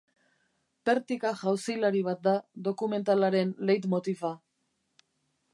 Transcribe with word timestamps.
Pertika 0.89 1.33
jauzilari 1.41 2.01
bat 2.09 2.25
da 2.29 2.35
dokumentalaren 2.71 3.55
leitmotiva. 3.71 4.37